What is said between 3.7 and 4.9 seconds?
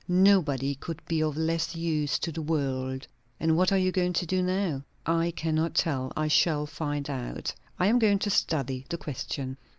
are you going to do now?"